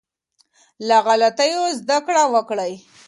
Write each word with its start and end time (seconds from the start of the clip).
له 0.87 0.97
غلطيو 1.05 1.63
زده 1.79 1.97
کړه 2.05 2.23
وکړئ. 2.33 2.73